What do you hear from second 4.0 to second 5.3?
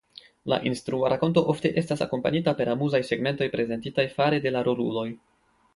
fare de la roluloj.